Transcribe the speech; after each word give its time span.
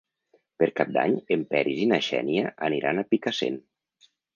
Per 0.63 0.69
Cap 0.79 0.89
d'Any 0.95 1.13
en 1.37 1.45
Peris 1.53 1.85
i 1.85 1.87
na 1.95 2.03
Xènia 2.09 2.51
aniran 2.73 3.07
a 3.07 3.09
Picassent. 3.15 3.67